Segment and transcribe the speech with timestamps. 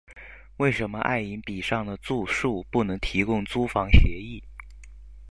[0.57, 4.43] 为什么爱迎彼上的住宿不能提供租房协议？